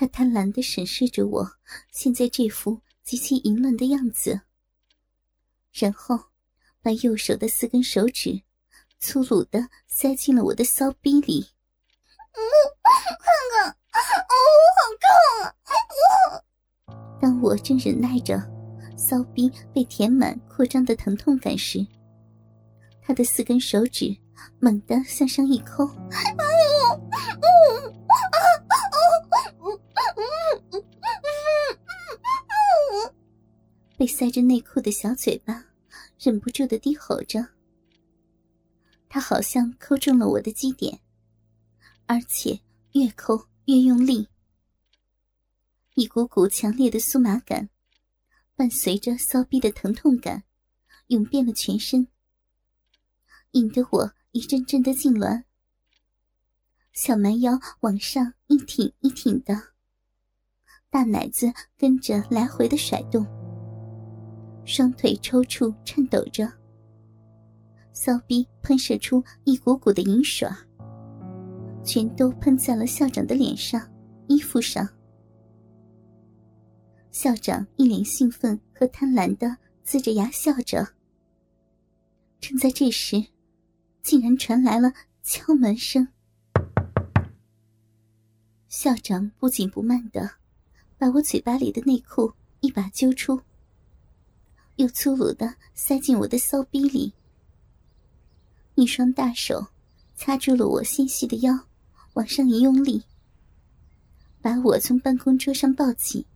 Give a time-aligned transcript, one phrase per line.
[0.00, 1.46] 他贪婪的审视着我
[1.92, 4.40] 现在这副极其淫乱的样子，
[5.74, 6.18] 然后
[6.80, 8.40] 把右手的四根手指
[8.98, 11.50] 粗鲁的塞进了我的骚逼里。
[12.32, 12.40] 嗯，
[12.82, 14.32] 看看，哦，
[14.78, 15.12] 好痛
[16.96, 17.12] 啊！
[17.20, 18.40] 当我正忍耐着
[18.96, 21.86] 骚逼被填满扩张的疼痛感时，
[23.02, 24.16] 他的四根手指
[24.60, 26.34] 猛地向上一抠，哎
[33.96, 35.66] 被塞着内裤的小嘴巴
[36.18, 37.46] 忍不住的低吼着，
[39.08, 41.00] 他好像抠中了我的基点，
[42.06, 42.60] 而且
[42.92, 44.28] 越抠越用力。
[45.94, 47.68] 一股股强烈的酥麻感，
[48.56, 50.44] 伴随着骚逼的疼痛感，
[51.08, 52.08] 涌遍了全身，
[53.50, 55.44] 引得我一阵阵的痉挛，
[56.92, 59.69] 小蛮腰往上一挺一挺的，
[60.90, 63.24] 大奶子跟着来回的甩动。
[64.64, 66.52] 双腿抽搐颤抖着，
[67.92, 70.48] 骚逼喷射出一股股的银水，
[71.84, 73.80] 全都喷在了校长的脸上、
[74.26, 74.88] 衣服上。
[77.12, 80.86] 校长一脸兴奋和贪婪的呲着牙笑着。
[82.40, 83.24] 正在这时，
[84.02, 86.08] 竟然传来了敲门声。
[88.68, 90.30] 校长不紧不慢的
[91.00, 93.40] 把我嘴巴里的内裤一把揪出。
[94.76, 97.14] 又粗鲁的塞进我的骚逼里，
[98.74, 99.68] 一双大手
[100.14, 101.58] 掐住了我纤细的腰，
[102.12, 103.02] 往上一用力，
[104.42, 106.26] 把我从办公桌上抱起，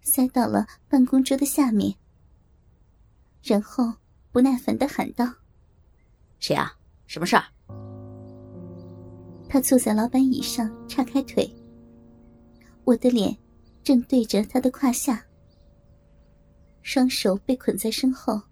[0.00, 1.94] 塞到了办公桌的下面，
[3.40, 3.94] 然后
[4.32, 5.32] 不耐烦的喊道
[6.40, 6.76] ：“谁啊？
[7.06, 7.44] 什么事儿？”
[9.48, 11.48] 他坐在老板椅上，叉开腿，
[12.82, 13.36] 我的脸
[13.82, 15.26] 正对着他的胯下。
[16.82, 18.42] 双手被捆在身后，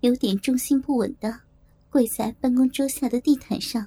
[0.00, 1.40] 有点重心不稳的
[1.90, 3.86] 跪在办公桌下的地毯上。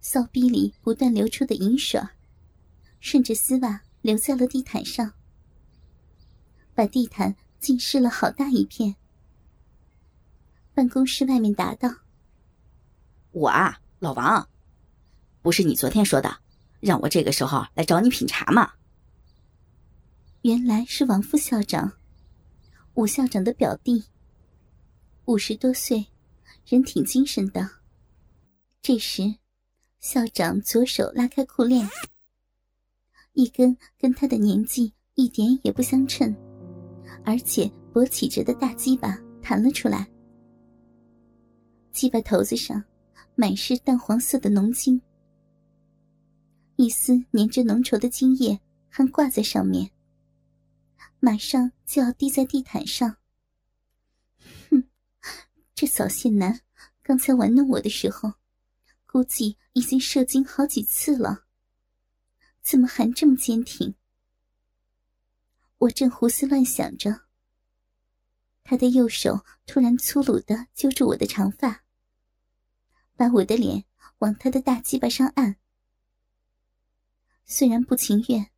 [0.00, 2.00] 骚逼里不断流出的银水，
[3.00, 5.14] 顺着丝袜流在了地毯上，
[6.74, 8.96] 把地毯浸湿了好大一片。
[10.74, 11.88] 办公室外面答道
[13.32, 14.48] ：“我啊，老王，
[15.40, 16.38] 不是你昨天说的，
[16.84, 18.72] 让我这个时候来找你品茶嘛？”
[20.42, 21.90] 原来是王副校长，
[22.94, 24.04] 武校长的表弟。
[25.24, 26.06] 五十多岁，
[26.66, 27.66] 人挺精神的。
[28.82, 29.36] 这时，
[29.98, 31.88] 校长左手拉开裤链，
[33.32, 36.36] 一根跟他的年纪一点也不相称，
[37.24, 40.06] 而且勃起着的大鸡巴弹了出来。
[41.90, 42.84] 鸡巴头子上
[43.34, 45.00] 满是淡黄色的浓精，
[46.76, 49.90] 一丝粘着浓稠的精液还挂在上面。
[51.20, 53.16] 马上就要滴在地毯上。
[54.70, 54.84] 哼，
[55.74, 56.60] 这早泄男
[57.02, 58.34] 刚才玩弄我的时候，
[59.06, 61.44] 估计已经射精好几次了，
[62.60, 63.94] 怎么还这么坚挺？
[65.78, 67.22] 我正胡思乱想着，
[68.62, 71.84] 他的右手突然粗鲁的揪住我的长发，
[73.16, 73.84] 把我的脸
[74.18, 75.56] 往他的大鸡巴上按。
[77.44, 78.50] 虽然不情愿。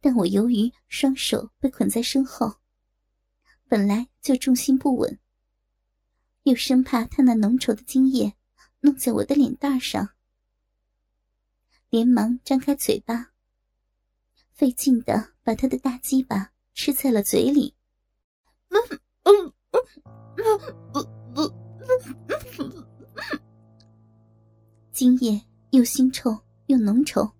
[0.00, 2.56] 但我由于双手被捆在身后，
[3.66, 5.18] 本来就重心不稳，
[6.44, 8.34] 又生怕他那浓稠的精液
[8.80, 10.10] 弄在我的脸蛋上，
[11.90, 13.32] 连忙张开嘴巴，
[14.52, 17.74] 费劲的把他的大鸡巴吃在了嘴里。
[24.92, 27.35] 精液又腥臭又浓稠。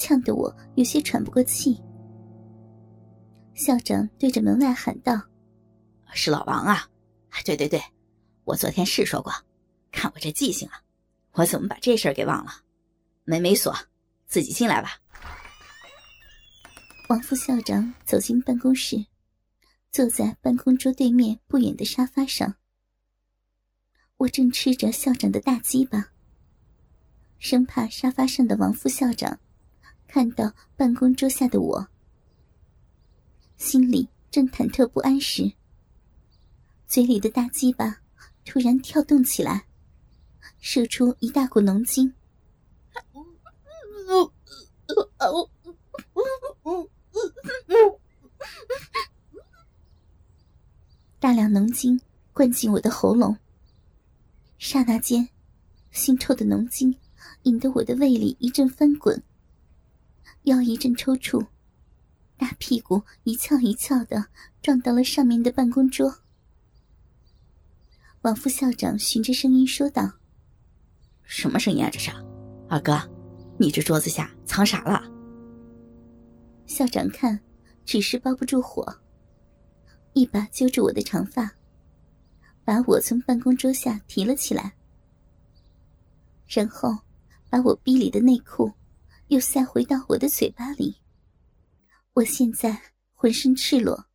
[0.00, 1.78] 呛得我有些喘不过气。
[3.54, 5.20] 校长对着门外喊道
[6.14, 6.88] ：“是老王啊！
[7.44, 7.78] 对对对，
[8.44, 9.30] 我昨天是说过，
[9.92, 10.82] 看我这记性啊，
[11.32, 12.50] 我怎么把这事儿给忘了？
[13.24, 13.76] 门没锁，
[14.26, 14.98] 自己进来吧。”
[17.10, 19.04] 王副校长走进办公室，
[19.92, 22.54] 坐在办公桌对面不远的沙发上。
[24.16, 26.12] 我正吃着校长的大鸡巴，
[27.38, 29.38] 生怕沙发上的王副校长。
[30.12, 31.86] 看到办公桌下的我，
[33.56, 35.52] 心里正忐忑不安时，
[36.88, 38.02] 嘴里的大鸡巴
[38.44, 39.66] 突然跳动起来，
[40.58, 42.12] 射出一大股浓精。
[51.20, 52.00] 大量浓精
[52.32, 53.38] 灌进我的喉咙，
[54.58, 55.28] 刹那间，
[55.92, 56.98] 腥臭的浓精
[57.44, 59.22] 引得我的胃里一阵翻滚，
[60.44, 61.46] 腰一阵抽搐，
[62.36, 64.26] 大屁股一翘一翘的
[64.62, 66.12] 撞到了上面的办公桌。
[68.22, 70.10] 王副校长循着声音说道
[71.24, 71.90] ：“什么声音啊？
[71.90, 72.10] 这是，
[72.68, 72.98] 二哥，
[73.58, 75.02] 你这桌子下藏啥了？”
[76.66, 77.38] 校长看，
[77.84, 78.86] 只是包不住火，
[80.12, 81.50] 一把揪住我的长发，
[82.64, 84.74] 把我从办公桌下提了起来，
[86.46, 86.96] 然后
[87.48, 88.72] 把我逼里的内裤
[89.30, 90.96] 又塞回到我的嘴巴里。
[92.14, 94.06] 我现在浑身赤裸，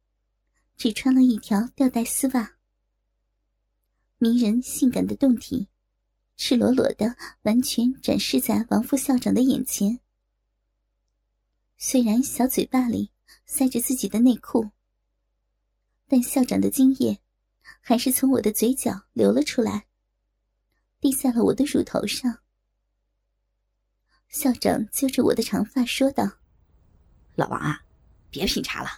[0.75, 2.57] 只穿了一条吊带丝袜。
[4.17, 5.69] 迷人性感的胴体，
[6.35, 10.01] 赤裸裸的完全展示在王副校长的眼前。
[11.77, 13.09] 虽然小嘴巴里
[13.45, 14.69] 塞着自己的内裤，
[16.09, 17.21] 但校长的精液
[17.79, 19.87] 还是从我的嘴角流了出来，
[20.99, 22.41] 滴在了我的乳头上。
[24.29, 26.29] 校长揪着我的长发说道
[27.35, 27.81] ：“老王啊，
[28.29, 28.89] 别品茶了，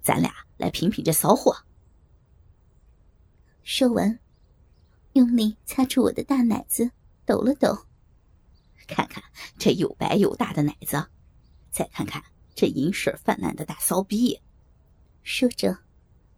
[0.00, 1.56] 咱俩来品品这骚货。”
[3.64, 4.18] 说完。
[5.14, 6.88] 用力掐住我的大奶子，
[7.24, 7.76] 抖了抖。
[8.86, 9.22] 看看
[9.58, 11.04] 这又白又大的奶子，
[11.72, 12.22] 再看看
[12.54, 14.38] 这银水泛滥的大骚逼。
[15.24, 15.76] 说着，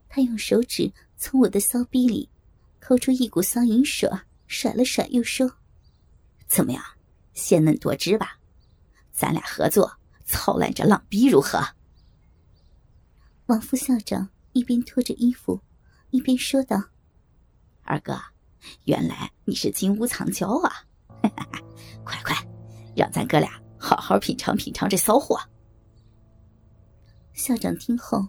[0.08, 2.30] 他用手指从我的骚逼里
[2.78, 4.08] 抠出一股骚银水，
[4.46, 5.58] 甩了甩，又说
[6.48, 6.82] ：“怎么样，
[7.40, 8.38] 鲜嫩多汁吧？
[9.12, 9.90] 咱俩合作
[10.24, 11.58] 操烂这浪逼如何？”
[13.46, 15.60] 王副校长一边脱着衣服，
[16.10, 16.82] 一边说道
[17.82, 18.16] ：“二哥。”
[18.84, 20.70] 原来你是金屋藏娇啊！
[22.04, 22.36] 快快，
[22.94, 25.40] 让咱哥俩好好品尝品尝这骚货。
[27.32, 28.28] 校长听后，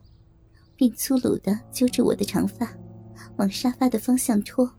[0.78, 2.74] 便粗鲁的揪着我的长发，
[3.36, 4.74] 往沙发的方向拖。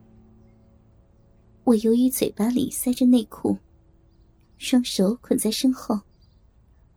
[1.65, 3.59] 我由于嘴巴里塞着内裤，
[4.63, 6.03] 双手捆在身后，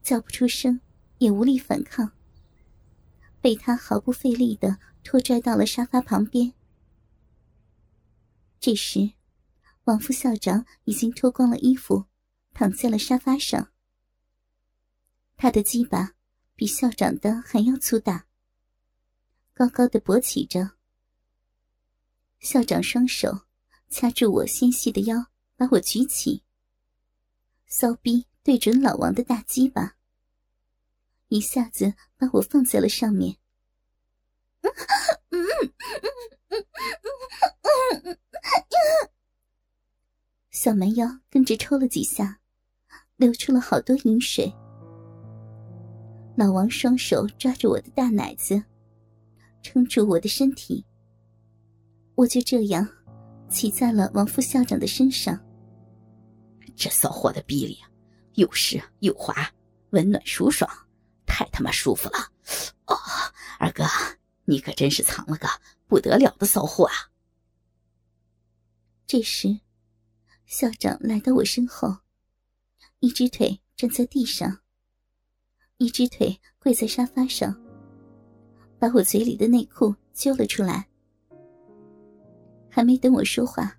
[0.04, 0.80] 叫不出声，
[1.18, 2.12] 也无力反抗，
[3.42, 6.54] 被他毫不费力的拖拽到了沙发旁边。
[8.60, 9.14] 这时，
[9.86, 12.06] 王副校长已经脱光了衣服，
[12.54, 13.72] 躺在了沙发上。
[15.36, 16.14] 他的鸡巴
[16.56, 18.28] 比校长的还要粗大，
[19.56, 20.74] 高高的勃起着。
[22.40, 23.48] 校长双手
[23.90, 25.26] 掐住我纤细的腰，
[25.56, 26.44] 把我举起，
[27.68, 29.96] 骚逼对准老王的大鸡巴，
[31.28, 33.38] 一下子把我放在了上面。
[40.52, 42.40] 小蛮腰跟着抽了几下，
[43.18, 44.52] 流出了好多饮水。
[46.36, 48.64] 老王双手抓住我的大奶子，
[49.62, 50.86] 撑住我的身体。
[52.16, 52.88] 我就这样
[53.50, 55.40] 骑在了王副校长的身上。
[56.76, 57.80] 这骚货的逼里
[58.34, 59.34] 又湿又滑，
[59.92, 60.70] 温暖舒爽，
[61.26, 62.18] 太他妈舒服了！
[62.88, 62.96] 哦，
[63.58, 63.84] 二哥，
[64.44, 65.48] 你可真是藏了个
[65.88, 66.94] 不得了的骚货啊！
[69.08, 69.60] 这时，
[70.46, 71.98] 校长来到我身后，
[73.00, 74.60] 一只腿站在地上，
[75.78, 77.56] 一只腿跪在沙发上，
[78.78, 80.88] 把我嘴里的内裤揪了出来。
[82.70, 83.78] 还没等我说话，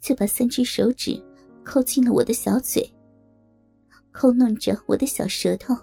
[0.00, 1.22] 就把三只手指
[1.68, 2.82] 扣进了我的小嘴，
[4.10, 5.76] 抠弄着我的小舌头。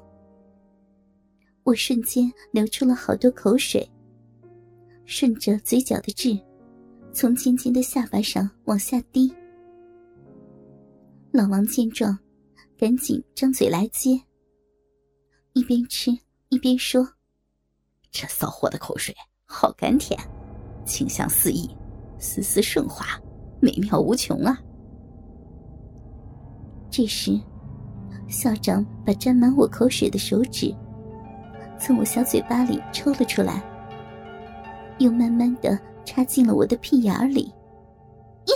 [1.62, 3.88] 我瞬间流出了好多口水，
[5.06, 6.36] 顺着嘴角的痣。
[7.14, 9.32] 从尖尖的下巴上往下滴，
[11.32, 12.18] 老王见状，
[12.78, 14.20] 赶紧张嘴来接。
[15.54, 16.12] 一边吃
[16.50, 17.08] 一边说
[18.12, 19.16] ：“这骚货的口水
[19.46, 20.20] 好甘甜，
[20.84, 21.70] 清香四溢，
[22.20, 23.06] 丝丝顺滑，
[23.62, 24.60] 美妙无穷啊！”
[26.98, 27.38] 这时，
[28.30, 30.74] 校长把沾满我口水的手指
[31.78, 33.62] 从我小嘴巴里抽了出来，
[35.00, 35.78] 又慢慢的。
[36.06, 37.48] 插进了我的屁眼里，
[38.46, 38.54] 呀，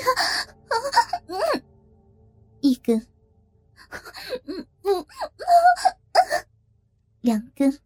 [2.61, 3.05] 一根，
[4.83, 5.05] 嗯
[7.19, 7.77] 两根，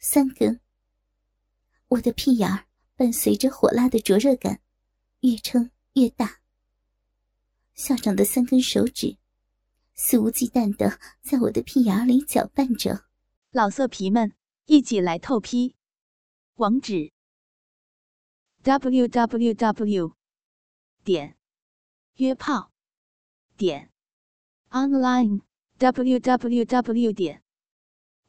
[0.00, 0.58] 三根。
[1.88, 2.64] 我的屁眼儿
[2.96, 4.62] 伴随着火辣的灼热感，
[5.20, 6.40] 越撑越大。
[7.74, 9.18] 校长的三根手指，
[9.92, 13.04] 肆无忌惮的在我的屁眼里搅拌着。
[13.50, 14.32] 老色皮们，
[14.64, 15.76] 一起来透批！
[16.54, 17.12] 网址
[18.62, 20.16] ：w w w
[21.04, 21.36] 点
[22.14, 22.72] 约炮
[23.58, 23.92] 点
[24.70, 25.42] online
[25.76, 27.42] w w w 点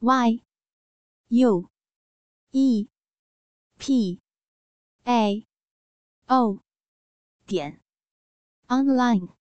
[0.00, 0.42] y
[1.28, 1.70] u
[2.50, 2.88] e
[3.78, 4.20] p
[5.08, 5.46] a.
[6.28, 6.60] O.
[7.46, 7.80] 点。
[8.68, 9.37] Online。